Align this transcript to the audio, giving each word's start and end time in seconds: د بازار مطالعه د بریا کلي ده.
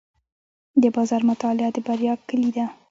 د 0.81 0.83
بازار 0.95 1.21
مطالعه 1.31 1.69
د 1.75 1.77
بریا 1.87 2.13
کلي 2.27 2.49
ده. 2.55 2.65